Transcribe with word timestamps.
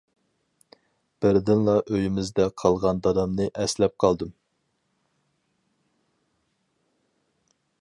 بىردىنلا 1.25 1.75
ئۆيىمىزدە 1.81 2.47
قالغان 2.61 3.03
دادامنى 3.07 3.47
ئەسلەپ 3.61 3.93
قالدىم. 4.05 4.33